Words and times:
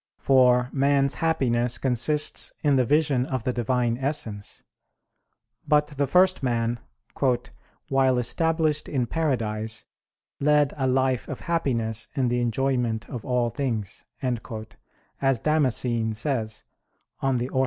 For 0.17 0.71
man's 0.73 1.13
happiness 1.13 1.77
consists 1.77 2.51
in 2.63 2.75
the 2.75 2.85
vision 2.85 3.27
of 3.27 3.43
the 3.43 3.53
Divine 3.53 3.99
Essence. 3.99 4.63
But 5.67 5.85
the 5.89 6.07
first 6.07 6.41
man, 6.41 6.79
"while 7.89 8.17
established 8.17 8.89
in 8.89 9.05
paradise, 9.05 9.85
led 10.39 10.73
a 10.75 10.87
life 10.87 11.27
of 11.27 11.41
happiness 11.41 12.07
in 12.15 12.29
the 12.29 12.41
enjoyment 12.41 13.07
of 13.11 13.23
all 13.23 13.51
things," 13.51 14.03
as 15.21 15.39
Damascene 15.39 16.15
says 16.15 16.63
(De 17.21 17.27
Fide 17.37 17.49
Orth. 17.51 17.59